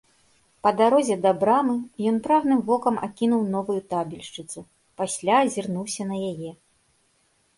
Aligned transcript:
Па 0.65 0.69
дарозе 0.77 1.15
да 1.25 1.31
брамы 1.43 1.75
ён 2.11 2.15
прагным 2.27 2.63
вокам 2.69 2.95
акінуў 3.07 3.43
новую 3.55 3.77
табельшчыцу, 3.91 4.59
пасля 5.01 5.35
азірнуўся 5.43 6.03
на 6.13 6.17
яе. 6.33 6.51